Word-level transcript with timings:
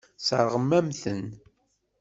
Sseṛɣen-am-ten. 0.19 1.23